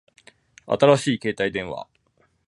[0.65, 1.87] 新しい携帯電話